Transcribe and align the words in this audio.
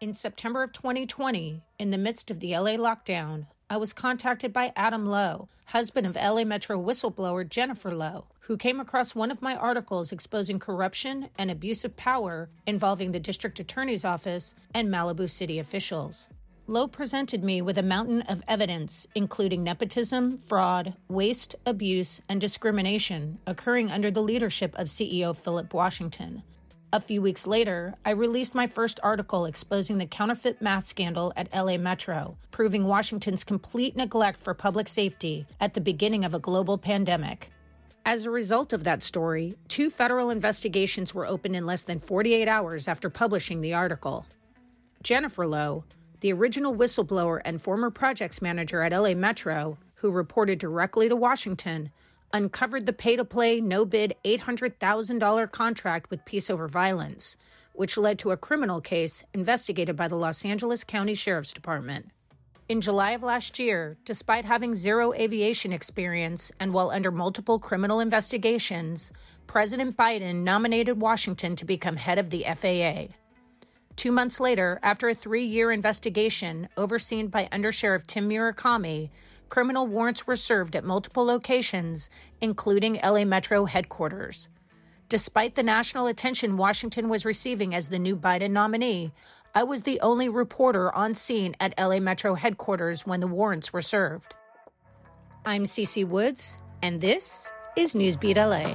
In 0.00 0.14
September 0.14 0.62
of 0.62 0.72
2020, 0.72 1.60
in 1.80 1.90
the 1.90 1.98
midst 1.98 2.30
of 2.30 2.38
the 2.38 2.56
LA 2.56 2.76
lockdown, 2.76 3.46
I 3.68 3.78
was 3.78 3.92
contacted 3.92 4.52
by 4.52 4.72
Adam 4.76 5.06
Lowe, 5.06 5.48
husband 5.64 6.06
of 6.06 6.14
LA 6.14 6.44
Metro 6.44 6.80
whistleblower 6.80 7.48
Jennifer 7.48 7.92
Lowe, 7.92 8.26
who 8.42 8.56
came 8.56 8.78
across 8.78 9.16
one 9.16 9.32
of 9.32 9.42
my 9.42 9.56
articles 9.56 10.12
exposing 10.12 10.60
corruption 10.60 11.30
and 11.36 11.50
abuse 11.50 11.84
of 11.84 11.96
power 11.96 12.48
involving 12.64 13.10
the 13.10 13.18
district 13.18 13.58
attorney's 13.58 14.04
office 14.04 14.54
and 14.72 14.88
Malibu 14.88 15.28
city 15.28 15.58
officials. 15.58 16.28
Lowe 16.68 16.86
presented 16.86 17.42
me 17.42 17.60
with 17.60 17.76
a 17.76 17.82
mountain 17.82 18.22
of 18.22 18.44
evidence, 18.46 19.08
including 19.16 19.64
nepotism, 19.64 20.36
fraud, 20.38 20.94
waste, 21.08 21.56
abuse, 21.66 22.20
and 22.28 22.40
discrimination 22.40 23.40
occurring 23.48 23.90
under 23.90 24.12
the 24.12 24.22
leadership 24.22 24.76
of 24.76 24.86
CEO 24.86 25.34
Phillip 25.34 25.74
Washington. 25.74 26.44
A 26.90 27.00
few 27.00 27.20
weeks 27.20 27.46
later, 27.46 27.94
I 28.06 28.12
released 28.12 28.54
my 28.54 28.66
first 28.66 28.98
article 29.02 29.44
exposing 29.44 29.98
the 29.98 30.06
counterfeit 30.06 30.62
mask 30.62 30.88
scandal 30.88 31.34
at 31.36 31.54
LA 31.54 31.76
Metro, 31.76 32.38
proving 32.50 32.86
Washington's 32.86 33.44
complete 33.44 33.94
neglect 33.94 34.38
for 34.38 34.54
public 34.54 34.88
safety 34.88 35.46
at 35.60 35.74
the 35.74 35.82
beginning 35.82 36.24
of 36.24 36.32
a 36.32 36.38
global 36.38 36.78
pandemic. 36.78 37.50
As 38.06 38.24
a 38.24 38.30
result 38.30 38.72
of 38.72 38.84
that 38.84 39.02
story, 39.02 39.54
two 39.68 39.90
federal 39.90 40.30
investigations 40.30 41.12
were 41.12 41.26
opened 41.26 41.56
in 41.56 41.66
less 41.66 41.82
than 41.82 41.98
48 41.98 42.48
hours 42.48 42.88
after 42.88 43.10
publishing 43.10 43.60
the 43.60 43.74
article. 43.74 44.24
Jennifer 45.02 45.46
Lowe, 45.46 45.84
the 46.20 46.32
original 46.32 46.74
whistleblower 46.74 47.42
and 47.44 47.60
former 47.60 47.90
projects 47.90 48.40
manager 48.40 48.80
at 48.80 48.92
LA 48.92 49.12
Metro, 49.12 49.76
who 49.96 50.10
reported 50.10 50.58
directly 50.58 51.06
to 51.10 51.16
Washington, 51.16 51.90
uncovered 52.32 52.86
the 52.86 52.92
pay 52.92 53.16
to 53.16 53.24
play, 53.24 53.60
no 53.60 53.84
bid 53.84 54.14
$800,000 54.24 55.50
contract 55.50 56.10
with 56.10 56.24
Peace 56.24 56.50
Over 56.50 56.68
Violence, 56.68 57.36
which 57.72 57.96
led 57.96 58.18
to 58.18 58.30
a 58.30 58.36
criminal 58.36 58.80
case 58.80 59.24
investigated 59.34 59.96
by 59.96 60.08
the 60.08 60.16
Los 60.16 60.44
Angeles 60.44 60.84
County 60.84 61.14
Sheriff's 61.14 61.52
Department. 61.52 62.10
In 62.68 62.82
July 62.82 63.12
of 63.12 63.22
last 63.22 63.58
year, 63.58 63.96
despite 64.04 64.44
having 64.44 64.74
zero 64.74 65.14
aviation 65.14 65.72
experience 65.72 66.52
and 66.60 66.74
while 66.74 66.90
under 66.90 67.10
multiple 67.10 67.58
criminal 67.58 67.98
investigations, 67.98 69.10
President 69.46 69.96
Biden 69.96 70.42
nominated 70.42 71.00
Washington 71.00 71.56
to 71.56 71.64
become 71.64 71.96
head 71.96 72.18
of 72.18 72.28
the 72.28 72.44
FAA. 72.44 73.14
Two 73.96 74.12
months 74.12 74.38
later, 74.38 74.78
after 74.82 75.08
a 75.08 75.14
three 75.14 75.44
year 75.44 75.72
investigation 75.72 76.68
overseen 76.76 77.28
by 77.28 77.46
Undersheriff 77.46 78.06
Tim 78.06 78.28
Murakami, 78.28 79.08
criminal 79.48 79.86
warrants 79.86 80.26
were 80.26 80.36
served 80.36 80.76
at 80.76 80.84
multiple 80.84 81.24
locations, 81.24 82.10
including 82.40 83.00
LA 83.04 83.24
Metro 83.24 83.64
headquarters. 83.64 84.48
Despite 85.08 85.54
the 85.54 85.62
national 85.62 86.06
attention 86.06 86.56
Washington 86.56 87.08
was 87.08 87.24
receiving 87.24 87.74
as 87.74 87.88
the 87.88 87.98
new 87.98 88.16
Biden 88.16 88.50
nominee, 88.50 89.12
I 89.54 89.64
was 89.64 89.82
the 89.82 90.00
only 90.00 90.28
reporter 90.28 90.94
on 90.94 91.14
scene 91.14 91.54
at 91.60 91.74
LA 91.78 91.98
Metro 91.98 92.34
headquarters 92.34 93.06
when 93.06 93.20
the 93.20 93.26
warrants 93.26 93.72
were 93.72 93.82
served. 93.82 94.34
I'm 95.46 95.64
Cece 95.64 96.06
Woods, 96.06 96.58
and 96.82 97.00
this 97.00 97.50
is 97.74 97.94
Newsbeat 97.94 98.36
LA. 98.36 98.74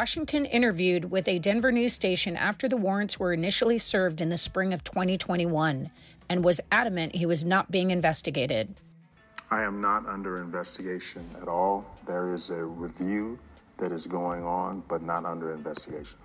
Washington 0.00 0.46
interviewed 0.46 1.10
with 1.10 1.28
a 1.28 1.38
Denver 1.38 1.70
news 1.70 1.92
station 1.92 2.34
after 2.34 2.70
the 2.70 2.76
warrants 2.78 3.20
were 3.20 3.34
initially 3.34 3.76
served 3.76 4.22
in 4.22 4.30
the 4.30 4.38
spring 4.38 4.72
of 4.72 4.82
2021 4.82 5.90
and 6.30 6.42
was 6.42 6.58
adamant 6.72 7.14
he 7.14 7.26
was 7.26 7.44
not 7.44 7.70
being 7.70 7.90
investigated. 7.90 8.74
I 9.50 9.62
am 9.62 9.82
not 9.82 10.06
under 10.06 10.40
investigation 10.40 11.28
at 11.42 11.48
all. 11.48 11.84
There 12.06 12.32
is 12.32 12.48
a 12.48 12.64
review 12.64 13.38
that 13.76 13.92
is 13.92 14.06
going 14.06 14.42
on, 14.42 14.82
but 14.88 15.02
not 15.02 15.26
under 15.26 15.52
investigation. 15.52 16.18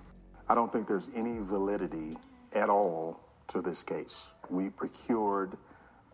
I 0.47 0.55
don't 0.55 0.71
think 0.71 0.87
there's 0.87 1.09
any 1.13 1.39
validity 1.39 2.15
at 2.53 2.69
all 2.69 3.19
to 3.47 3.61
this 3.61 3.83
case. 3.83 4.29
We 4.49 4.69
procured 4.69 5.55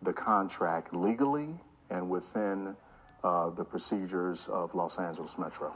the 0.02 0.12
contract 0.12 0.92
legally 0.92 1.60
and 1.90 2.10
within 2.10 2.74
uh, 3.22 3.50
the 3.50 3.64
procedures 3.64 4.48
of 4.48 4.74
Los 4.74 4.98
Angeles 4.98 5.38
Metro. 5.38 5.72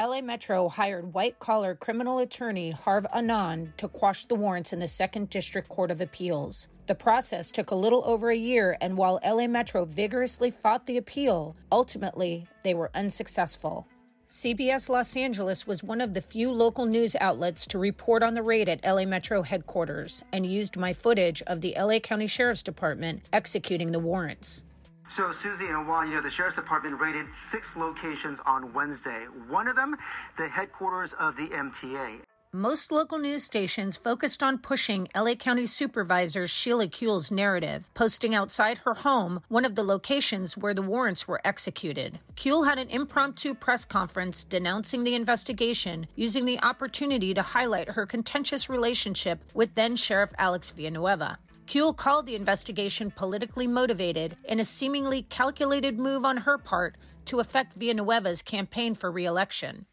LA 0.00 0.20
Metro 0.20 0.68
hired 0.68 1.12
white 1.12 1.40
collar 1.40 1.74
criminal 1.74 2.20
attorney 2.20 2.70
Harv 2.70 3.04
Anand 3.12 3.76
to 3.78 3.88
quash 3.88 4.26
the 4.26 4.36
warrants 4.36 4.72
in 4.72 4.78
the 4.78 4.86
Second 4.86 5.28
District 5.28 5.68
Court 5.68 5.90
of 5.90 6.00
Appeals. 6.00 6.68
The 6.86 6.94
process 6.94 7.50
took 7.50 7.72
a 7.72 7.74
little 7.74 8.04
over 8.06 8.30
a 8.30 8.36
year, 8.36 8.76
and 8.80 8.96
while 8.96 9.18
LA 9.26 9.48
Metro 9.48 9.84
vigorously 9.84 10.52
fought 10.52 10.86
the 10.86 10.98
appeal, 10.98 11.56
ultimately 11.72 12.46
they 12.62 12.74
were 12.74 12.92
unsuccessful. 12.94 13.88
CBS 14.28 14.88
Los 14.88 15.16
Angeles 15.16 15.66
was 15.66 15.82
one 15.82 16.00
of 16.00 16.14
the 16.14 16.20
few 16.20 16.52
local 16.52 16.86
news 16.86 17.16
outlets 17.20 17.66
to 17.66 17.76
report 17.76 18.22
on 18.22 18.34
the 18.34 18.42
raid 18.42 18.68
at 18.68 18.86
LA 18.86 19.04
Metro 19.04 19.42
headquarters 19.42 20.22
and 20.32 20.46
used 20.46 20.76
my 20.76 20.92
footage 20.92 21.42
of 21.48 21.60
the 21.60 21.74
LA 21.76 21.98
County 21.98 22.28
Sheriff's 22.28 22.62
Department 22.62 23.22
executing 23.32 23.90
the 23.90 23.98
warrants. 23.98 24.62
So, 25.10 25.32
Susie 25.32 25.68
and 25.68 25.88
Juan, 25.88 26.08
you 26.08 26.14
know, 26.14 26.20
the 26.20 26.28
Sheriff's 26.28 26.56
Department 26.56 27.00
raided 27.00 27.32
six 27.32 27.78
locations 27.78 28.40
on 28.40 28.74
Wednesday. 28.74 29.24
One 29.48 29.66
of 29.66 29.74
them, 29.74 29.96
the 30.36 30.48
headquarters 30.48 31.14
of 31.14 31.34
the 31.34 31.46
MTA. 31.48 32.20
Most 32.52 32.92
local 32.92 33.18
news 33.18 33.42
stations 33.42 33.96
focused 33.96 34.42
on 34.42 34.58
pushing 34.58 35.08
LA 35.16 35.34
County 35.34 35.64
Supervisor 35.64 36.46
Sheila 36.46 36.88
Kuehl's 36.88 37.30
narrative, 37.30 37.88
posting 37.94 38.34
outside 38.34 38.78
her 38.78 38.94
home 38.94 39.40
one 39.48 39.64
of 39.64 39.76
the 39.76 39.82
locations 39.82 40.58
where 40.58 40.74
the 40.74 40.82
warrants 40.82 41.26
were 41.26 41.40
executed. 41.42 42.18
Kuehl 42.36 42.66
had 42.66 42.78
an 42.78 42.90
impromptu 42.90 43.54
press 43.54 43.86
conference 43.86 44.44
denouncing 44.44 45.04
the 45.04 45.14
investigation, 45.14 46.06
using 46.16 46.44
the 46.44 46.60
opportunity 46.62 47.32
to 47.32 47.42
highlight 47.42 47.90
her 47.90 48.04
contentious 48.04 48.68
relationship 48.68 49.42
with 49.54 49.74
then 49.74 49.96
Sheriff 49.96 50.32
Alex 50.38 50.70
Villanueva. 50.70 51.38
Kuehl 51.68 51.94
called 51.94 52.24
the 52.24 52.34
investigation 52.34 53.10
politically 53.10 53.66
motivated 53.66 54.38
in 54.44 54.58
a 54.58 54.64
seemingly 54.64 55.20
calculated 55.20 55.98
move 55.98 56.24
on 56.24 56.38
her 56.38 56.56
part 56.56 56.96
to 57.26 57.40
affect 57.40 57.78
Villanueva's 57.78 58.40
campaign 58.40 58.94
for 58.94 59.10
reelection. 59.10 59.84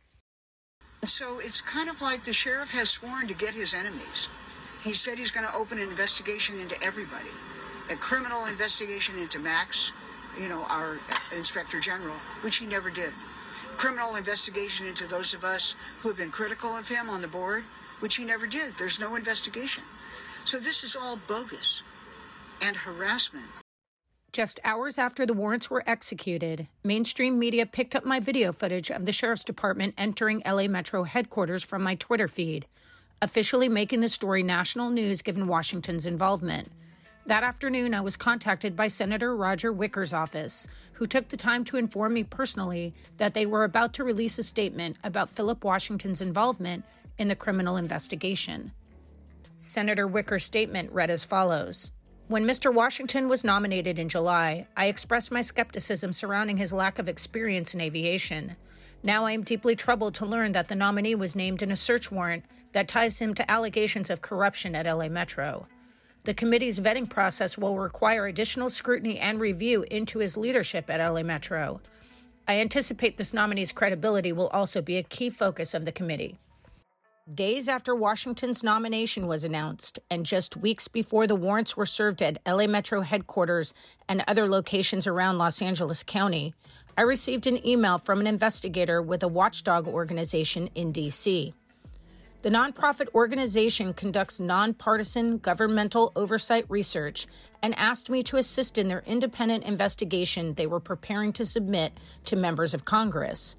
So 1.04 1.40
it's 1.40 1.60
kind 1.60 1.90
of 1.90 2.02
like 2.02 2.24
the 2.24 2.32
sheriff 2.32 2.72
has 2.72 2.90
sworn 2.90 3.28
to 3.28 3.34
get 3.34 3.54
his 3.54 3.74
enemies. 3.74 4.30
He 4.86 4.94
said 4.94 5.18
he's 5.18 5.32
going 5.32 5.46
to 5.46 5.54
open 5.54 5.78
an 5.78 5.90
investigation 5.90 6.62
into 6.62 6.82
everybody, 6.82 7.30
a 7.92 7.96
criminal 7.98 8.46
investigation 8.46 9.18
into 9.18 9.38
Max, 9.38 9.92
you 10.42 10.48
know, 10.48 10.66
our 10.70 10.94
uh, 10.94 11.36
inspector 11.36 11.82
general, 11.82 12.16
which 12.40 12.56
he 12.56 12.66
never 12.66 12.90
did. 12.90 13.12
Criminal 13.76 14.16
investigation 14.16 14.88
into 14.88 15.06
those 15.08 15.34
of 15.34 15.44
us 15.44 15.76
who 16.00 16.08
have 16.08 16.18
been 16.18 16.32
critical 16.32 16.78
of 16.78 16.88
him 16.88 17.10
on 17.10 17.22
the 17.22 17.28
board, 17.28 17.66
which 18.00 18.16
he 18.16 18.24
never 18.24 18.48
did. 18.48 18.78
There's 18.78 19.00
no 19.00 19.16
investigation. 19.16 19.84
So 20.46 20.60
this 20.60 20.84
is 20.84 20.96
all 20.96 21.18
bogus 21.28 21.82
and 22.62 22.76
harassment. 22.76 23.48
Just 24.32 24.60
hours 24.64 25.00
after 25.00 25.26
the 25.26 25.34
warrants 25.34 25.72
were 25.72 25.84
executed, 25.88 26.68
mainstream 26.84 27.40
media 27.40 27.66
picked 27.66 27.96
up 27.96 28.06
my 28.06 28.20
video 28.20 28.52
footage 28.52 28.92
of 28.92 29.08
the 29.08 29.12
Sheriff's 29.12 29.44
Department 29.44 29.96
entering 29.98 30.44
LA 30.46 30.68
Metro 30.68 31.04
headquarters 31.04 31.64
from 31.64 31.82
my 31.82 31.96
Twitter 31.96 32.28
feed, 32.28 32.68
officially 33.24 33.70
making 33.70 34.02
the 34.02 34.10
story 34.10 34.44
national 34.44 34.92
news 34.92 35.24
given 35.24 35.48
Washington's 35.48 36.06
involvement. 36.06 36.72
That 37.26 37.44
afternoon, 37.44 37.96
I 37.96 38.02
was 38.02 38.16
contacted 38.16 38.76
by 38.76 38.86
Senator 38.88 39.36
Roger 39.36 39.74
Wicker's 39.74 40.14
office, 40.14 40.68
who 40.94 41.08
took 41.08 41.30
the 41.30 41.38
time 41.38 41.64
to 41.66 41.78
inform 41.78 42.14
me 42.14 42.24
personally 42.24 42.94
that 43.18 43.34
they 43.34 43.48
were 43.48 43.64
about 43.64 43.94
to 43.94 44.04
release 44.04 44.38
a 44.38 44.44
statement 44.44 44.98
about 45.04 45.32
Phillip 45.32 45.64
Washington's 45.64 46.22
involvement 46.22 46.86
in 47.18 47.30
the 47.30 47.36
criminal 47.36 47.78
investigation. 47.78 48.72
Senator 49.58 50.06
Wicker's 50.06 50.44
statement 50.44 50.92
read 50.92 51.10
as 51.10 51.24
follows 51.24 51.92
When 52.28 52.44
Mr. 52.44 52.74
Washington 52.74 53.30
was 53.30 53.46
nominated 53.46 53.98
in 53.98 54.10
July, 54.10 54.68
I 54.76 54.88
expressed 54.88 55.32
my 55.32 55.42
skepticism 55.42 56.12
surrounding 56.12 56.58
his 56.58 56.74
lack 56.74 57.00
of 57.00 57.08
experience 57.08 57.74
in 57.74 57.80
aviation. 57.80 58.58
Now 59.02 59.24
I 59.24 59.32
am 59.32 59.44
deeply 59.44 59.76
troubled 59.76 60.14
to 60.16 60.26
learn 60.26 60.52
that 60.52 60.68
the 60.68 60.76
nominee 60.76 61.16
was 61.16 61.38
named 61.38 61.62
in 61.62 61.72
a 61.72 61.78
search 61.78 62.12
warrant 62.12 62.44
that 62.74 62.90
ties 62.90 63.20
him 63.20 63.34
to 63.36 63.50
allegations 63.50 64.10
of 64.10 64.22
corruption 64.22 64.76
at 64.76 64.94
LA 64.94 65.08
Metro. 65.08 65.68
The 66.26 66.34
committee's 66.34 66.80
vetting 66.80 67.10
process 67.10 67.58
will 67.58 67.80
require 67.80 68.26
additional 68.26 68.70
scrutiny 68.70 69.20
and 69.20 69.40
review 69.40 69.86
into 69.90 70.20
his 70.20 70.36
leadership 70.36 70.90
at 70.90 71.00
LA 71.00 71.24
Metro. 71.24 71.80
I 72.46 72.60
anticipate 72.60 73.18
this 73.18 73.34
nominee's 73.34 73.72
credibility 73.72 74.34
will 74.34 74.50
also 74.50 74.82
be 74.82 74.98
a 74.98 75.04
key 75.04 75.30
focus 75.30 75.74
of 75.74 75.86
the 75.86 75.94
committee. 75.94 76.40
Days 77.34 77.68
after 77.68 77.96
Washington's 77.96 78.62
nomination 78.62 79.26
was 79.26 79.44
announced, 79.44 79.98
and 80.12 80.28
just 80.28 80.56
weeks 80.56 80.88
before 80.88 81.26
the 81.26 81.36
warrants 81.36 81.76
were 81.76 81.88
served 81.88 82.22
at 82.22 82.38
LA 82.46 82.68
Metro 82.68 83.02
headquarters 83.02 83.74
and 84.08 84.24
other 84.28 84.48
locations 84.48 85.08
around 85.08 85.40
Los 85.40 85.60
Angeles 85.60 86.04
County, 86.04 86.54
I 86.96 87.02
received 87.02 87.48
an 87.48 87.66
email 87.68 87.98
from 87.98 88.20
an 88.20 88.28
investigator 88.28 89.02
with 89.02 89.24
a 89.24 89.28
watchdog 89.28 89.88
organization 89.88 90.70
in 90.76 90.92
D.C. 90.92 91.56
The 92.44 92.50
nonprofit 92.52 93.08
organization 93.16 93.96
conducts 93.96 94.40
nonpartisan 94.40 95.40
governmental 95.40 96.12
oversight 96.16 96.68
research 96.70 97.26
and 97.64 97.74
asked 97.80 98.08
me 98.08 98.22
to 98.22 98.38
assist 98.38 98.78
in 98.78 98.88
their 98.88 99.02
independent 99.08 99.64
investigation 99.64 100.54
they 100.54 100.68
were 100.68 100.80
preparing 100.80 101.34
to 101.34 101.46
submit 101.48 102.00
to 102.26 102.36
members 102.36 102.76
of 102.76 102.86
Congress. 102.86 103.56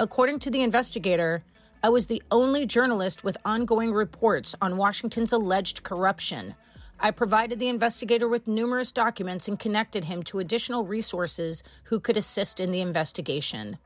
According 0.00 0.38
to 0.38 0.50
the 0.50 0.62
investigator, 0.62 1.44
I 1.86 1.88
was 1.88 2.06
the 2.06 2.20
only 2.32 2.66
journalist 2.66 3.22
with 3.22 3.36
ongoing 3.44 3.92
reports 3.92 4.56
on 4.60 4.76
Washington's 4.76 5.30
alleged 5.30 5.84
corruption. 5.84 6.56
I 6.98 7.12
provided 7.12 7.60
the 7.60 7.68
investigator 7.68 8.26
with 8.26 8.48
numerous 8.48 8.90
documents 8.90 9.46
and 9.46 9.56
connected 9.56 10.04
him 10.04 10.24
to 10.24 10.40
additional 10.40 10.84
resources 10.84 11.62
who 11.84 12.00
could 12.00 12.16
assist 12.16 12.58
in 12.58 12.72
the 12.72 12.80
investigation. 12.80 13.78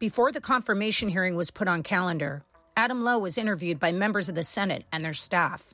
Before 0.00 0.32
the 0.32 0.40
confirmation 0.40 1.08
hearing 1.08 1.36
was 1.36 1.52
put 1.52 1.68
on 1.68 1.84
calendar, 1.84 2.42
Adam 2.76 3.04
Lowe 3.04 3.20
was 3.20 3.38
interviewed 3.38 3.78
by 3.78 3.92
members 3.92 4.28
of 4.28 4.34
the 4.34 4.42
Senate 4.42 4.84
and 4.90 5.04
their 5.04 5.14
staff. 5.14 5.72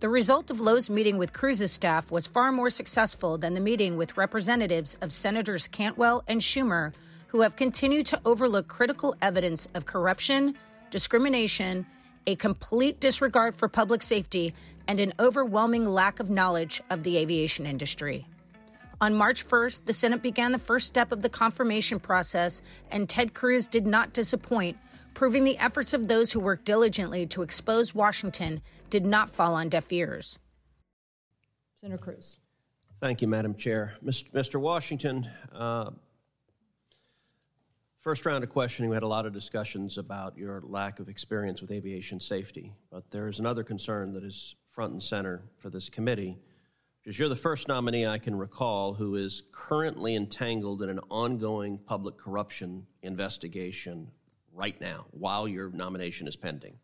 The 0.00 0.08
result 0.08 0.50
of 0.50 0.58
Lowe's 0.58 0.90
meeting 0.90 1.18
with 1.18 1.32
Cruz's 1.32 1.70
staff 1.70 2.10
was 2.10 2.26
far 2.26 2.50
more 2.50 2.68
successful 2.68 3.38
than 3.38 3.54
the 3.54 3.60
meeting 3.60 3.96
with 3.96 4.16
representatives 4.16 4.96
of 5.00 5.12
Senators 5.12 5.68
Cantwell 5.68 6.24
and 6.26 6.40
Schumer, 6.40 6.92
who 7.34 7.40
have 7.40 7.56
continued 7.56 8.06
to 8.06 8.20
overlook 8.24 8.68
critical 8.68 9.12
evidence 9.20 9.66
of 9.74 9.84
corruption, 9.84 10.54
discrimination, 10.90 11.84
a 12.28 12.36
complete 12.36 13.00
disregard 13.00 13.56
for 13.56 13.66
public 13.66 14.04
safety, 14.04 14.54
and 14.86 15.00
an 15.00 15.12
overwhelming 15.18 15.84
lack 15.84 16.20
of 16.20 16.30
knowledge 16.30 16.80
of 16.90 17.02
the 17.02 17.16
aviation 17.16 17.66
industry. 17.66 18.24
On 19.00 19.12
March 19.12 19.44
1st, 19.44 19.84
the 19.84 19.92
Senate 19.92 20.22
began 20.22 20.52
the 20.52 20.60
first 20.60 20.86
step 20.86 21.10
of 21.10 21.22
the 21.22 21.28
confirmation 21.28 21.98
process, 21.98 22.62
and 22.92 23.08
Ted 23.08 23.34
Cruz 23.34 23.66
did 23.66 23.84
not 23.84 24.12
disappoint 24.12 24.78
proving 25.14 25.42
the 25.42 25.58
efforts 25.58 25.92
of 25.92 26.06
those 26.06 26.30
who 26.30 26.38
worked 26.38 26.64
diligently 26.64 27.26
to 27.26 27.42
expose 27.42 27.96
Washington 27.96 28.62
did 28.90 29.04
not 29.04 29.28
fall 29.28 29.56
on 29.56 29.68
deaf 29.68 29.92
ears. 29.92 30.38
Senator 31.80 31.98
Cruz. 31.98 32.38
Thank 33.00 33.22
you, 33.22 33.26
Madam 33.26 33.56
Chair. 33.56 33.94
Mr. 34.04 34.60
Washington, 34.60 35.28
uh, 35.52 35.90
first 38.04 38.26
round 38.26 38.44
of 38.44 38.50
questioning, 38.50 38.90
we 38.90 38.96
had 38.96 39.02
a 39.02 39.08
lot 39.08 39.24
of 39.24 39.32
discussions 39.32 39.96
about 39.96 40.36
your 40.36 40.62
lack 40.66 41.00
of 41.00 41.08
experience 41.08 41.62
with 41.62 41.70
aviation 41.70 42.20
safety. 42.20 42.70
But 42.90 43.10
there 43.10 43.28
is 43.28 43.38
another 43.38 43.64
concern 43.64 44.12
that 44.12 44.22
is 44.22 44.56
front 44.72 44.92
and 44.92 45.02
center 45.02 45.44
for 45.56 45.70
this 45.70 45.88
committee, 45.88 46.36
because 47.02 47.18
you're 47.18 47.30
the 47.30 47.36
first 47.36 47.66
nominee 47.66 48.06
I 48.06 48.18
can 48.18 48.36
recall 48.36 48.92
who 48.92 49.14
is 49.14 49.44
currently 49.52 50.16
entangled 50.16 50.82
in 50.82 50.90
an 50.90 51.00
ongoing 51.10 51.78
public 51.78 52.18
corruption 52.18 52.86
investigation 53.02 54.08
right 54.52 54.78
now 54.82 55.06
while 55.12 55.48
your 55.48 55.70
nomination 55.70 56.28
is 56.28 56.36
pending. 56.36 56.76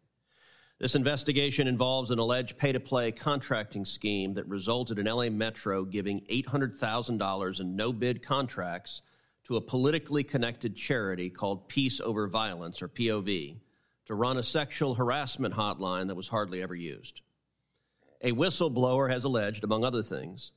This 0.78 0.94
investigation 0.94 1.68
involves 1.68 2.10
an 2.10 2.18
alleged 2.18 2.56
pay 2.56 2.72
to 2.72 2.80
play 2.80 3.12
contracting 3.12 3.84
scheme 3.84 4.32
that 4.34 4.48
resulted 4.48 4.98
in 4.98 5.04
LA 5.04 5.28
Metro 5.28 5.84
giving 5.84 6.22
$800,000 6.22 7.60
in 7.60 7.76
no 7.76 7.92
bid 7.92 8.22
contracts 8.22 9.02
to 9.50 9.56
a 9.56 9.60
politically 9.60 10.22
connected 10.22 10.76
charity 10.76 11.28
called 11.28 11.68
Peace 11.68 12.00
Over 12.00 12.28
Violence, 12.28 12.80
or 12.82 12.86
POV, 12.88 13.56
to 14.06 14.14
run 14.14 14.38
a 14.38 14.44
sexual 14.44 14.94
harassment 14.94 15.54
hotline 15.54 16.06
that 16.06 16.14
was 16.14 16.28
hardly 16.28 16.62
ever 16.62 16.76
used. 16.76 17.20
A 18.20 18.30
whistleblower 18.30 19.10
has 19.10 19.24
alleged, 19.24 19.64
among 19.64 19.84
other 19.84 20.04
things, 20.04 20.52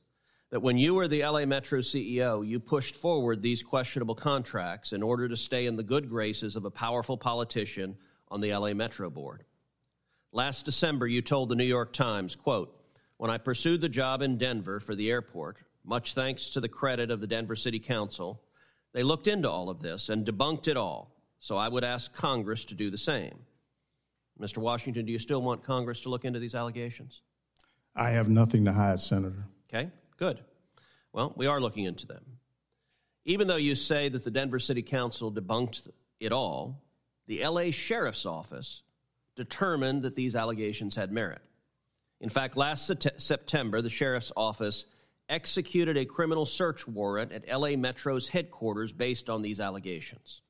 that 0.50 0.60
when 0.60 0.78
you 0.78 0.94
were 0.94 1.08
the 1.08 1.24
LA 1.24 1.44
Metro 1.44 1.80
CEO, 1.80 2.46
you 2.46 2.60
pushed 2.60 2.94
forward 2.94 3.42
these 3.42 3.64
questionable 3.64 4.14
contracts 4.14 4.92
in 4.92 5.02
order 5.02 5.28
to 5.28 5.36
stay 5.36 5.66
in 5.66 5.74
the 5.74 5.82
good 5.82 6.08
graces 6.08 6.54
of 6.54 6.64
a 6.64 6.70
powerful 6.70 7.16
politician 7.16 7.96
on 8.28 8.40
the 8.40 8.54
LA 8.54 8.74
Metro 8.74 9.10
board. 9.10 9.42
Last 10.30 10.64
December, 10.64 11.08
you 11.08 11.20
told 11.20 11.48
the 11.48 11.56
New 11.56 11.64
York 11.64 11.92
Times, 11.92 12.36
quote, 12.36 12.80
when 13.16 13.28
I 13.28 13.38
pursued 13.38 13.80
the 13.80 13.88
job 13.88 14.22
in 14.22 14.38
Denver 14.38 14.78
for 14.78 14.94
the 14.94 15.10
airport, 15.10 15.56
much 15.82 16.14
thanks 16.14 16.50
to 16.50 16.60
the 16.60 16.68
credit 16.68 17.10
of 17.10 17.20
the 17.20 17.26
Denver 17.26 17.56
City 17.56 17.80
Council, 17.80 18.40
they 18.94 19.02
looked 19.02 19.26
into 19.28 19.50
all 19.50 19.68
of 19.68 19.82
this 19.82 20.08
and 20.08 20.24
debunked 20.24 20.68
it 20.68 20.78
all. 20.78 21.10
So 21.40 21.58
I 21.58 21.68
would 21.68 21.84
ask 21.84 22.14
Congress 22.14 22.64
to 22.66 22.74
do 22.74 22.90
the 22.90 22.96
same. 22.96 23.34
Mr. 24.40 24.58
Washington, 24.58 25.04
do 25.04 25.12
you 25.12 25.18
still 25.18 25.42
want 25.42 25.62
Congress 25.62 26.00
to 26.02 26.08
look 26.08 26.24
into 26.24 26.38
these 26.38 26.54
allegations? 26.54 27.20
I 27.94 28.10
have 28.10 28.28
nothing 28.28 28.64
to 28.64 28.72
hide, 28.72 29.00
Senator. 29.00 29.44
Okay. 29.68 29.90
Good. 30.16 30.40
Well, 31.12 31.34
we 31.36 31.46
are 31.46 31.60
looking 31.60 31.84
into 31.84 32.06
them. 32.06 32.24
Even 33.26 33.46
though 33.46 33.56
you 33.56 33.74
say 33.74 34.08
that 34.08 34.24
the 34.24 34.30
Denver 34.30 34.58
City 34.58 34.82
Council 34.82 35.30
debunked 35.30 35.88
it 36.18 36.32
all, 36.32 36.82
the 37.26 37.46
LA 37.46 37.70
Sheriff's 37.70 38.26
Office 38.26 38.82
determined 39.36 40.02
that 40.02 40.14
these 40.14 40.36
allegations 40.36 40.94
had 40.94 41.12
merit. 41.12 41.42
In 42.20 42.28
fact, 42.28 42.56
last 42.56 42.90
September, 43.18 43.82
the 43.82 43.90
Sheriff's 43.90 44.32
Office 44.36 44.86
executed 45.28 45.96
a 45.96 46.04
criminal 46.04 46.46
search 46.46 46.86
warrant 46.86 47.32
at 47.32 47.48
LA 47.48 47.76
Metro's 47.76 48.28
headquarters 48.28 48.92
based 48.92 49.30
on 49.30 49.42
these 49.42 49.60
allegations. 49.60 50.42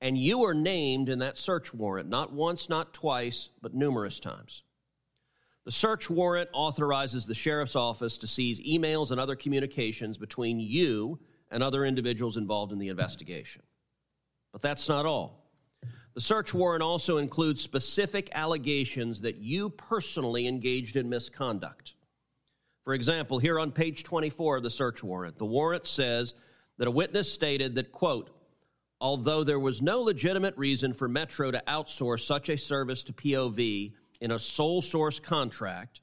And 0.00 0.16
you 0.16 0.38
were 0.38 0.54
named 0.54 1.08
in 1.08 1.18
that 1.20 1.38
search 1.38 1.74
warrant, 1.74 2.08
not 2.08 2.32
once, 2.32 2.68
not 2.68 2.94
twice, 2.94 3.50
but 3.60 3.74
numerous 3.74 4.20
times. 4.20 4.62
The 5.64 5.72
search 5.72 6.08
warrant 6.08 6.48
authorizes 6.52 7.26
the 7.26 7.34
sheriff's 7.34 7.76
office 7.76 8.16
to 8.18 8.26
seize 8.26 8.60
emails 8.60 9.10
and 9.10 9.20
other 9.20 9.36
communications 9.36 10.16
between 10.16 10.60
you 10.60 11.18
and 11.50 11.62
other 11.62 11.84
individuals 11.84 12.36
involved 12.36 12.72
in 12.72 12.78
the 12.78 12.88
investigation. 12.88 13.62
But 14.52 14.62
that's 14.62 14.88
not 14.88 15.04
all. 15.04 15.44
The 16.14 16.20
search 16.20 16.54
warrant 16.54 16.82
also 16.82 17.18
includes 17.18 17.62
specific 17.62 18.30
allegations 18.32 19.20
that 19.22 19.36
you 19.36 19.70
personally 19.70 20.46
engaged 20.46 20.96
in 20.96 21.08
misconduct. 21.08 21.94
For 22.88 22.94
example, 22.94 23.38
here 23.38 23.60
on 23.60 23.72
page 23.72 24.02
24 24.02 24.56
of 24.56 24.62
the 24.62 24.70
search 24.70 25.04
warrant, 25.04 25.36
the 25.36 25.44
warrant 25.44 25.86
says 25.86 26.32
that 26.78 26.88
a 26.88 26.90
witness 26.90 27.30
stated 27.30 27.74
that, 27.74 27.92
quote, 27.92 28.30
although 28.98 29.44
there 29.44 29.60
was 29.60 29.82
no 29.82 30.00
legitimate 30.00 30.56
reason 30.56 30.94
for 30.94 31.06
Metro 31.06 31.50
to 31.50 31.62
outsource 31.68 32.20
such 32.20 32.48
a 32.48 32.56
service 32.56 33.02
to 33.02 33.12
POV, 33.12 33.92
in 34.22 34.30
a 34.30 34.38
sole 34.38 34.80
source 34.80 35.20
contract. 35.20 36.00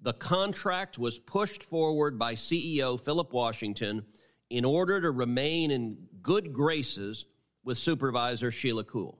The 0.00 0.12
contract 0.12 0.96
was 0.96 1.18
pushed 1.18 1.64
forward 1.64 2.20
by 2.20 2.34
CEO 2.34 3.00
Phillip 3.00 3.32
Washington 3.32 4.04
in 4.48 4.64
order 4.64 5.00
to 5.00 5.10
remain 5.10 5.72
in 5.72 6.06
good 6.22 6.52
graces 6.52 7.26
with 7.64 7.78
Supervisor 7.78 8.52
Sheila 8.52 8.84
Kuehl. 8.84 9.16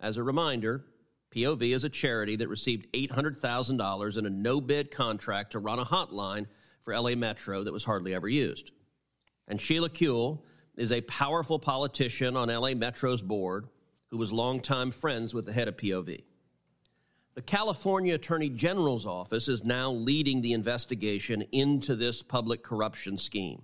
As 0.00 0.16
a 0.16 0.22
reminder, 0.22 0.86
POV 1.34 1.74
is 1.74 1.84
a 1.84 1.88
charity 1.88 2.36
that 2.36 2.48
received 2.48 2.90
$800,000 2.92 4.18
in 4.18 4.26
a 4.26 4.30
no 4.30 4.60
bid 4.60 4.90
contract 4.90 5.52
to 5.52 5.58
run 5.58 5.78
a 5.78 5.84
hotline 5.84 6.46
for 6.82 6.98
LA 6.98 7.14
Metro 7.14 7.64
that 7.64 7.72
was 7.72 7.84
hardly 7.84 8.14
ever 8.14 8.28
used. 8.28 8.70
And 9.48 9.60
Sheila 9.60 9.90
Kuehl 9.90 10.40
is 10.76 10.92
a 10.92 11.00
powerful 11.02 11.58
politician 11.58 12.36
on 12.36 12.48
LA 12.48 12.74
Metro's 12.74 13.22
board 13.22 13.66
who 14.10 14.18
was 14.18 14.32
longtime 14.32 14.90
friends 14.90 15.34
with 15.34 15.46
the 15.46 15.52
head 15.52 15.68
of 15.68 15.76
POV. 15.76 16.22
The 17.34 17.42
California 17.42 18.14
Attorney 18.14 18.48
General's 18.48 19.04
office 19.04 19.48
is 19.48 19.62
now 19.62 19.90
leading 19.90 20.40
the 20.40 20.54
investigation 20.54 21.42
into 21.52 21.94
this 21.94 22.22
public 22.22 22.62
corruption 22.62 23.18
scheme. 23.18 23.62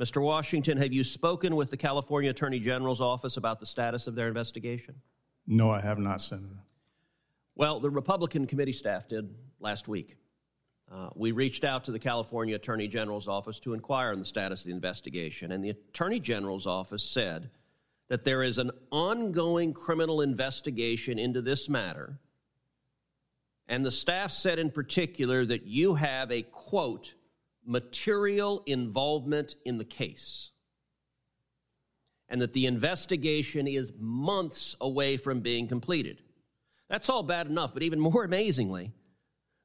Mr. 0.00 0.22
Washington, 0.22 0.78
have 0.78 0.92
you 0.92 1.02
spoken 1.02 1.56
with 1.56 1.70
the 1.70 1.76
California 1.76 2.30
Attorney 2.30 2.60
General's 2.60 3.00
office 3.00 3.36
about 3.36 3.58
the 3.58 3.66
status 3.66 4.06
of 4.06 4.14
their 4.14 4.28
investigation? 4.28 4.94
No, 5.46 5.70
I 5.70 5.80
have 5.80 5.98
not, 5.98 6.22
Senator. 6.22 6.64
Well, 7.54 7.80
the 7.80 7.90
Republican 7.90 8.46
committee 8.46 8.72
staff 8.72 9.08
did 9.08 9.34
last 9.60 9.88
week. 9.88 10.16
Uh, 10.90 11.10
we 11.14 11.32
reached 11.32 11.64
out 11.64 11.84
to 11.84 11.92
the 11.92 11.98
California 11.98 12.54
Attorney 12.54 12.88
General's 12.88 13.28
office 13.28 13.58
to 13.60 13.74
inquire 13.74 14.12
on 14.12 14.18
the 14.18 14.24
status 14.24 14.60
of 14.60 14.66
the 14.66 14.72
investigation, 14.72 15.52
and 15.52 15.64
the 15.64 15.70
Attorney 15.70 16.20
General's 16.20 16.66
office 16.66 17.02
said 17.02 17.50
that 18.08 18.24
there 18.24 18.42
is 18.42 18.58
an 18.58 18.70
ongoing 18.90 19.72
criminal 19.72 20.20
investigation 20.20 21.18
into 21.18 21.40
this 21.40 21.68
matter 21.68 22.18
and 23.72 23.86
the 23.86 23.90
staff 23.90 24.32
said 24.32 24.58
in 24.58 24.70
particular 24.70 25.46
that 25.46 25.66
you 25.66 25.94
have 25.94 26.30
a 26.30 26.42
quote, 26.42 27.14
material 27.64 28.62
involvement 28.66 29.56
in 29.64 29.78
the 29.78 29.84
case. 29.84 30.50
And 32.32 32.42
that 32.42 32.54
the 32.54 32.66
investigation 32.66 33.68
is 33.68 33.92
months 33.96 34.74
away 34.80 35.18
from 35.18 35.40
being 35.40 35.68
completed. 35.68 36.22
That's 36.88 37.08
all 37.08 37.22
bad 37.22 37.46
enough, 37.46 37.74
but 37.74 37.84
even 37.84 38.00
more 38.10 38.24
amazingly, 38.24 38.90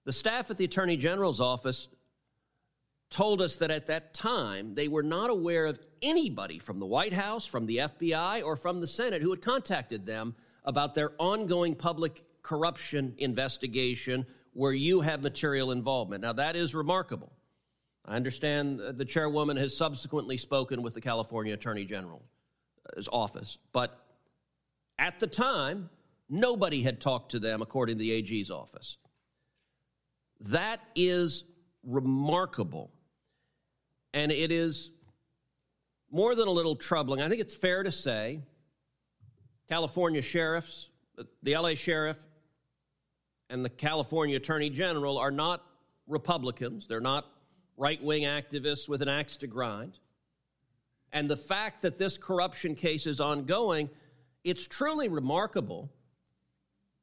the 0.06 0.12
staff 0.12 0.52
at 0.52 0.58
the 0.58 0.66
Attorney 0.66 0.98
General's 0.98 1.42
office 1.42 1.88
told 3.10 3.42
us 3.42 3.56
that 3.56 3.72
at 3.72 3.88
that 3.88 4.14
time 4.14 4.76
they 4.76 4.88
were 4.88 5.02
not 5.02 5.30
aware 5.30 5.66
of 5.66 5.80
anybody 6.02 6.60
from 6.60 6.80
the 6.80 6.86
White 6.86 7.14
House, 7.14 7.46
from 7.46 7.66
the 7.66 7.78
FBI, 7.78 8.44
or 8.44 8.56
from 8.56 8.82
the 8.82 8.88
Senate 8.88 9.22
who 9.22 9.32
had 9.32 9.42
contacted 9.42 10.06
them 10.06 10.36
about 10.66 10.94
their 10.94 11.14
ongoing 11.18 11.74
public 11.74 12.26
corruption 12.44 13.16
investigation 13.18 14.26
where 14.52 14.74
you 14.74 15.02
have 15.02 15.24
material 15.24 15.72
involvement. 15.72 16.22
Now, 16.22 16.34
that 16.34 16.58
is 16.58 16.76
remarkable. 16.76 17.32
I 18.06 18.16
understand 18.16 18.82
uh, 18.82 18.92
the 18.94 19.06
chairwoman 19.06 19.58
has 19.58 19.76
subsequently 19.76 20.38
spoken 20.38 20.82
with 20.82 20.94
the 20.94 21.02
California 21.02 21.54
Attorney 21.54 21.86
General's 22.90 23.10
office, 23.12 23.58
but 23.72 24.04
at 25.00 25.20
the 25.20 25.28
time, 25.28 25.90
Nobody 26.30 26.82
had 26.82 27.00
talked 27.00 27.32
to 27.32 27.40
them, 27.40 27.62
according 27.62 27.98
to 27.98 28.00
the 28.00 28.12
AG's 28.12 28.52
office. 28.52 28.98
That 30.42 30.82
is 30.96 31.46
remarkable. 31.84 32.92
And 34.14 34.32
it 34.32 34.52
is 34.52 34.92
more 36.12 36.36
than 36.36 36.48
a 36.48 36.52
little 36.52 36.76
troubling. 36.76 37.22
I 37.22 37.30
think 37.30 37.40
it's 37.40 37.56
fair 37.56 37.84
to 37.84 37.92
say 37.92 38.42
California 39.70 40.22
sheriffs, 40.22 40.90
the 41.44 41.56
LA 41.56 41.76
sheriff, 41.76 42.22
and 43.50 43.64
the 43.64 43.70
California 43.70 44.36
attorney 44.36 44.70
general 44.70 45.18
are 45.18 45.32
not 45.32 45.64
Republicans. 46.08 46.88
They're 46.88 47.00
not 47.00 47.26
right 47.78 48.02
wing 48.04 48.24
activists 48.24 48.90
with 48.90 49.02
an 49.02 49.08
axe 49.08 49.38
to 49.38 49.48
grind. 49.48 49.98
And 51.12 51.30
the 51.30 51.38
fact 51.38 51.82
that 51.82 51.98
this 51.98 52.18
corruption 52.18 52.76
case 52.76 53.08
is 53.08 53.20
ongoing, 53.20 53.90
it's 54.44 54.68
truly 54.68 55.08
remarkable 55.08 55.90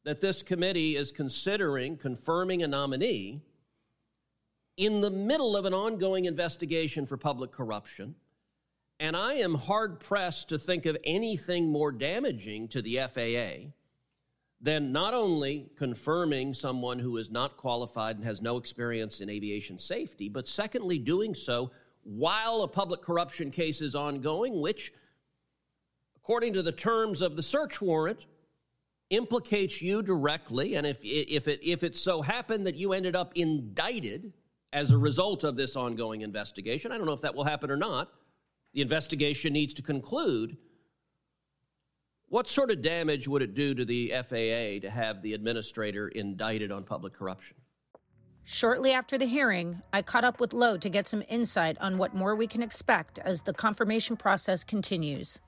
that 0.05 0.21
this 0.21 0.43
committee 0.43 0.97
is 0.97 1.11
considering 1.11 1.97
confirming 1.97 2.63
a 2.63 2.69
nominee 2.69 3.41
in 4.77 5.01
the 5.01 5.11
middle 5.11 5.57
of 5.57 5.65
an 5.65 5.73
ongoing 5.73 6.27
investigation 6.27 7.07
for 7.07 7.17
public 7.17 7.51
corruption. 7.51 8.15
And 9.01 9.17
I 9.17 9.35
am 9.35 9.55
hard 9.55 10.01
pressed 10.01 10.51
to 10.51 10.59
think 10.59 10.87
of 10.87 10.97
anything 11.05 11.69
more 11.69 11.91
damaging 11.91 12.69
to 12.69 12.83
the 12.83 12.99
FAA 13.09 13.71
than 14.61 14.93
not 14.93 15.15
only 15.15 15.69
confirming 15.77 16.55
someone 16.55 16.99
who 16.99 17.17
is 17.17 17.31
not 17.31 17.57
qualified 17.57 18.17
and 18.17 18.25
has 18.25 18.41
no 18.41 18.57
experience 18.57 19.21
in 19.21 19.29
aviation 19.29 19.79
safety, 19.79 20.29
but 20.29 20.49
secondly, 20.49 20.99
doing 20.99 21.35
so 21.35 21.71
while 22.05 22.63
a 22.63 22.69
public 22.69 23.03
corruption 23.03 23.51
case 23.51 23.81
is 23.81 23.95
ongoing, 23.95 24.61
which, 24.61 24.93
according 26.17 26.53
to 26.53 26.63
the 26.63 26.73
terms 26.73 27.23
of 27.23 27.37
the 27.37 27.43
search 27.43 27.81
warrant, 27.81 28.27
implicates 29.11 29.83
you 29.83 30.03
directly. 30.03 30.75
And 30.75 30.87
if, 30.87 30.99
if, 31.03 31.49
it, 31.49 31.67
if 31.67 31.83
it 31.83 31.97
so 31.97 32.23
happened 32.23 32.67
that 32.67 32.77
you 32.77 32.93
ended 32.93 33.17
up 33.17 33.33
indicted 33.35 34.33
as 34.73 34.91
a 34.91 34.99
result 34.99 35.45
of 35.45 35.57
this 35.57 35.77
ongoing 35.77 36.23
investigation, 36.23 36.93
I 36.93 36.97
don't 36.99 37.07
know 37.07 37.13
if 37.13 37.23
that 37.23 37.35
will 37.35 37.45
happen 37.45 37.71
or 37.71 37.77
not. 37.77 38.11
The 38.73 38.83
investigation 38.83 39.53
needs 39.53 39.75
to 39.75 39.83
conclude. 39.83 40.57
What 42.29 42.49
sort 42.49 42.71
of 42.71 42.83
damage 42.83 43.29
would 43.29 43.43
it 43.43 43.55
do 43.55 43.75
to 43.75 43.85
the 43.85 44.11
FAA 44.11 44.81
to 44.83 44.91
have 44.91 45.23
the 45.23 45.35
administrator 45.35 46.09
indicted 46.09 46.73
on 46.73 46.85
public 46.85 47.13
corruption? 47.13 47.57
Shortly 48.45 48.93
after 48.93 49.17
the 49.17 49.27
hearing, 49.27 49.83
I 49.93 50.03
caught 50.03 50.25
up 50.25 50.39
with 50.39 50.53
Lowe 50.53 50.77
to 50.77 50.91
get 50.91 51.09
some 51.09 51.23
insight 51.29 51.79
on 51.81 51.97
what 51.97 52.15
more 52.15 52.37
we 52.37 52.47
can 52.47 52.63
expect 52.63 53.19
as 53.19 53.43
the 53.43 53.55
confirmation 53.55 54.17
process 54.17 54.63
continues. 54.65 55.41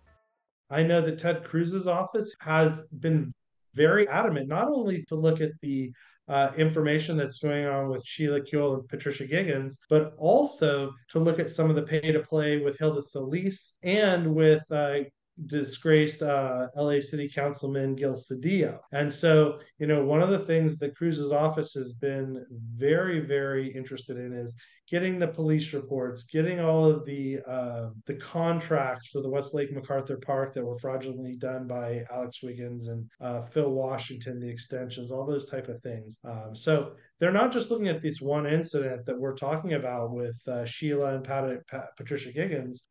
I 0.71 0.83
know 0.83 1.01
that 1.03 1.19
Ted 1.19 1.45
Cruz's 1.45 1.87
office 1.87 2.35
has 2.41 2.87
been 3.01 3.33
very 3.75 4.09
adamant 4.09 4.49
not 4.49 4.69
only 4.69 5.05
to 5.09 5.15
look 5.15 5.41
at 5.41 5.53
the 5.61 5.93
uh, 6.29 6.51
information 6.57 7.17
that's 7.17 7.39
going 7.39 7.67
on 7.67 7.89
with 7.89 8.03
Sheila 8.05 8.41
Kuehl 8.41 8.79
and 8.79 8.89
Patricia 8.89 9.27
Giggans, 9.27 9.79
but 9.89 10.15
also 10.17 10.93
to 11.11 11.19
look 11.19 11.39
at 11.39 11.51
some 11.51 11.71
of 11.71 11.77
the 11.77 11.83
pay 11.83 12.01
to 12.01 12.21
play 12.21 12.59
with 12.59 12.79
Hilda 12.79 13.03
Solis 13.03 13.77
and 13.83 14.35
with 14.35 14.63
uh, 14.73 15.01
disgraced 15.45 16.23
uh, 16.23 16.69
LA 16.77 17.01
City 17.01 17.31
Councilman 17.33 17.95
Gil 17.95 18.15
Cedillo. 18.15 18.79
And 18.93 19.13
so, 19.13 19.59
you 19.79 19.87
know, 19.87 20.03
one 20.05 20.23
of 20.23 20.31
the 20.31 20.39
things 20.39 20.79
that 20.79 20.97
Cruz's 20.97 21.31
office 21.33 21.75
has 21.75 21.93
been 21.93 22.45
very, 22.77 23.21
very 23.21 23.75
interested 23.75 24.17
in 24.17 24.33
is 24.33 24.57
getting 24.91 25.19
the 25.19 25.27
police 25.27 25.73
reports, 25.73 26.25
getting 26.25 26.61
all 26.61 26.89
of 26.89 27.05
the 27.05 27.39
uh, 27.49 27.89
the 28.07 28.15
contracts 28.15 29.09
for 29.09 29.21
the 29.21 29.29
Westlake 29.29 29.73
MacArthur 29.73 30.19
Park 30.19 30.55
that 30.55 30.65
were 30.65 30.79
fraudulently 30.79 31.37
done 31.37 31.67
by 31.67 32.05
Alex 32.11 32.43
Wiggins 32.43 32.89
and 32.89 33.09
uh, 33.21 33.43
Phil 33.47 33.71
Washington, 33.71 34.41
the 34.41 34.49
extensions, 34.49 35.11
all 35.11 35.27
those 35.27 35.49
type 35.49 35.69
of 35.69 35.81
things. 35.83 36.19
Um, 36.25 36.55
so 36.55 36.93
they're 37.19 37.33
not 37.33 37.53
just 37.53 37.71
looking 37.71 37.89
at 37.89 38.03
this 38.03 38.21
one 38.21 38.47
incident 38.47 39.07
that 39.07 39.19
we're 39.19 39.35
talking 39.35 39.73
about 39.73 40.13
with 40.13 40.37
uh, 40.47 40.65
Sheila 40.67 41.15
and 41.15 41.25
Pat, 41.25 41.67
Pat, 41.67 41.89
Patricia 41.97 42.33
Giggans. 42.33 42.83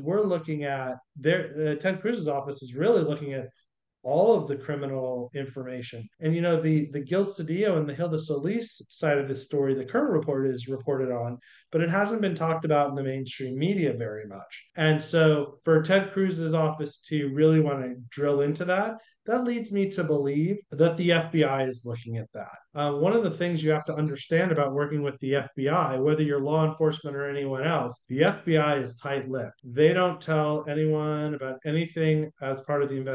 We're 0.00 0.24
looking 0.24 0.64
at 0.64 0.96
their 1.16 1.72
uh, 1.72 1.74
Ted 1.76 2.00
Cruz's 2.00 2.28
office 2.28 2.62
is 2.62 2.74
really 2.74 3.02
looking 3.02 3.34
at 3.34 3.48
all 4.06 4.36
of 4.36 4.46
the 4.46 4.56
criminal 4.56 5.30
information. 5.34 6.08
And 6.20 6.34
you 6.34 6.40
know, 6.40 6.62
the 6.62 6.88
the 6.92 7.00
Gil 7.00 7.26
Cedillo 7.26 7.76
and 7.76 7.88
the 7.88 7.94
Hilda 7.94 8.18
Solis 8.18 8.80
side 8.88 9.18
of 9.18 9.26
this 9.26 9.44
story, 9.44 9.74
the 9.74 9.84
current 9.84 10.12
report 10.12 10.46
is 10.46 10.68
reported 10.68 11.10
on, 11.10 11.38
but 11.72 11.80
it 11.80 11.90
hasn't 11.90 12.20
been 12.20 12.36
talked 12.36 12.64
about 12.64 12.88
in 12.88 12.94
the 12.94 13.02
mainstream 13.02 13.58
media 13.58 13.92
very 13.92 14.26
much. 14.26 14.64
And 14.76 15.02
so 15.02 15.58
for 15.64 15.82
Ted 15.82 16.12
Cruz's 16.12 16.54
office 16.54 16.98
to 17.08 17.34
really 17.34 17.58
want 17.58 17.82
to 17.82 17.96
drill 18.08 18.42
into 18.42 18.64
that, 18.66 18.94
that 19.26 19.44
leads 19.44 19.72
me 19.72 19.90
to 19.90 20.04
believe 20.04 20.58
that 20.70 20.96
the 20.96 21.10
FBI 21.10 21.68
is 21.68 21.82
looking 21.84 22.16
at 22.16 22.30
that. 22.34 22.56
Uh, 22.74 22.92
one 22.92 23.12
of 23.14 23.22
the 23.22 23.30
things 23.30 23.62
you 23.62 23.70
have 23.70 23.84
to 23.86 23.94
understand 23.94 24.52
about 24.52 24.74
working 24.74 25.02
with 25.02 25.18
the 25.20 25.32
FBI, 25.58 26.02
whether 26.02 26.22
you're 26.22 26.40
law 26.40 26.68
enforcement 26.68 27.16
or 27.16 27.28
anyone 27.28 27.66
else, 27.66 28.02
the 28.08 28.20
FBI 28.20 28.82
is 28.82 28.96
tight-lipped. 28.96 29.60
They 29.64 29.92
don't 29.92 30.20
tell 30.20 30.64
anyone 30.68 31.34
about 31.34 31.58
anything 31.64 32.30
as 32.42 32.60
part 32.62 32.82
of 32.82 32.88
the 32.90 33.06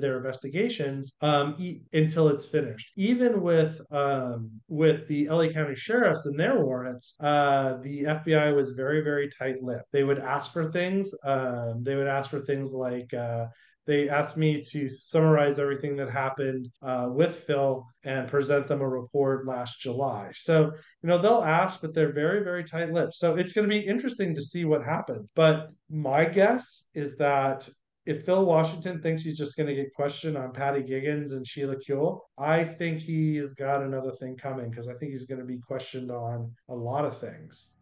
their 0.00 0.16
investigations 0.16 1.12
um, 1.22 1.56
e- 1.58 1.80
until 1.92 2.28
it's 2.28 2.46
finished. 2.46 2.90
Even 2.96 3.40
with 3.42 3.80
um, 3.90 4.50
with 4.68 5.08
the 5.08 5.28
LA 5.28 5.48
County 5.48 5.74
sheriffs 5.74 6.26
and 6.26 6.38
their 6.38 6.62
warrants, 6.62 7.14
uh, 7.20 7.78
the 7.82 8.04
FBI 8.04 8.54
was 8.54 8.70
very 8.70 9.00
very 9.02 9.30
tight-lipped. 9.38 9.90
They 9.92 10.04
would 10.04 10.18
ask 10.18 10.52
for 10.52 10.70
things. 10.70 11.10
Um, 11.24 11.82
they 11.82 11.96
would 11.96 12.06
ask 12.06 12.30
for 12.30 12.40
things 12.40 12.72
like 12.72 13.12
uh, 13.14 13.46
they 13.90 14.08
asked 14.08 14.36
me 14.36 14.62
to 14.62 14.88
summarize 14.88 15.58
everything 15.58 15.96
that 15.96 16.08
happened 16.08 16.68
uh, 16.80 17.08
with 17.10 17.42
Phil 17.44 17.84
and 18.04 18.28
present 18.28 18.68
them 18.68 18.82
a 18.82 18.88
report 18.88 19.48
last 19.48 19.80
July. 19.80 20.30
So, 20.32 20.66
you 21.02 21.08
know, 21.08 21.20
they'll 21.20 21.42
ask, 21.42 21.80
but 21.80 21.92
they're 21.92 22.12
very, 22.12 22.44
very 22.44 22.62
tight 22.62 22.92
lipped. 22.92 23.16
So 23.16 23.34
it's 23.34 23.50
going 23.52 23.68
to 23.68 23.74
be 23.74 23.84
interesting 23.84 24.32
to 24.36 24.42
see 24.42 24.64
what 24.64 24.84
happens. 24.84 25.28
But 25.34 25.70
my 25.90 26.24
guess 26.24 26.84
is 26.94 27.16
that 27.16 27.68
if 28.06 28.24
Phil 28.24 28.44
Washington 28.44 29.02
thinks 29.02 29.24
he's 29.24 29.36
just 29.36 29.56
going 29.56 29.66
to 29.66 29.74
get 29.74 29.92
questioned 29.92 30.38
on 30.38 30.52
Patty 30.52 30.82
Giggans 30.82 31.32
and 31.32 31.44
Sheila 31.44 31.74
Kuehl, 31.74 32.20
I 32.38 32.62
think 32.62 33.00
he's 33.00 33.54
got 33.54 33.82
another 33.82 34.12
thing 34.20 34.36
coming 34.36 34.70
because 34.70 34.86
I 34.86 34.94
think 34.94 35.10
he's 35.10 35.26
going 35.26 35.40
to 35.40 35.44
be 35.44 35.58
questioned 35.58 36.12
on 36.12 36.52
a 36.68 36.74
lot 36.74 37.04
of 37.04 37.18
things. 37.18 37.72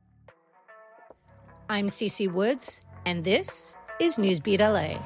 I'm 1.68 1.88
Cece 1.88 2.32
Woods, 2.32 2.80
and 3.04 3.22
this 3.22 3.74
is 4.00 4.16
Newsbeat 4.16 4.60
LA. 4.60 5.02